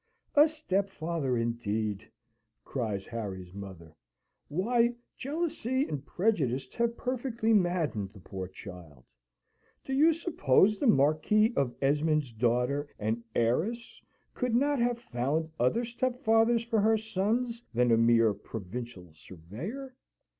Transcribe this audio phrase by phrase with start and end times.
[0.33, 2.09] "A stepfather, indeed!"
[2.65, 3.95] cries Harry's mother.
[4.47, 9.03] "Why, jealousy and prejudice have perfectly maddened the poor child!
[9.85, 14.01] Do you suppose the Marquis of Esmond's daughter and heiress
[14.33, 19.93] could not have found other stepfathers for her sons than a mere provincial surveyor?